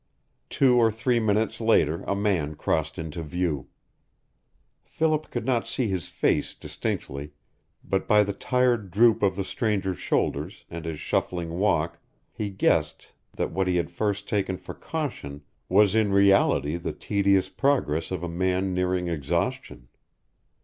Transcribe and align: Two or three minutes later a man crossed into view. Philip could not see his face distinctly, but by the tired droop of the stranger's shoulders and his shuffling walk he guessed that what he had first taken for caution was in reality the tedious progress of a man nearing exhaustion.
Two 0.49 0.77
or 0.79 0.91
three 0.91 1.19
minutes 1.19 1.61
later 1.61 2.01
a 2.07 2.15
man 2.15 2.55
crossed 2.55 2.97
into 2.97 3.21
view. 3.21 3.67
Philip 4.83 5.29
could 5.29 5.45
not 5.45 5.67
see 5.67 5.89
his 5.89 6.07
face 6.07 6.55
distinctly, 6.55 7.33
but 7.83 8.07
by 8.07 8.23
the 8.23 8.33
tired 8.33 8.89
droop 8.89 9.21
of 9.21 9.35
the 9.35 9.43
stranger's 9.43 9.99
shoulders 9.99 10.65
and 10.71 10.85
his 10.85 10.99
shuffling 10.99 11.59
walk 11.59 11.99
he 12.31 12.49
guessed 12.49 13.13
that 13.33 13.51
what 13.51 13.67
he 13.67 13.75
had 13.75 13.91
first 13.91 14.27
taken 14.27 14.57
for 14.57 14.73
caution 14.73 15.43
was 15.69 15.93
in 15.93 16.11
reality 16.11 16.77
the 16.77 16.93
tedious 16.93 17.47
progress 17.49 18.09
of 18.09 18.23
a 18.23 18.27
man 18.27 18.73
nearing 18.73 19.07
exhaustion. 19.07 19.87